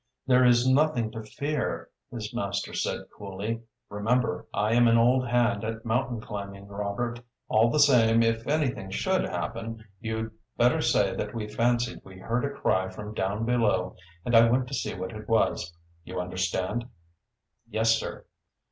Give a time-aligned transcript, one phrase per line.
[0.25, 3.61] "There is nothing to fear," his master said coolly.
[3.87, 7.19] "Remember, I am an old hand at mountain climbing, Robert.
[7.49, 12.45] All the same, if anything should happen, you'd better say that we fancied we heard
[12.45, 13.95] a cry from down below
[14.25, 15.71] and I went to see what it was.
[16.03, 16.87] You understand?"
[17.69, 18.25] "Yes, sir!"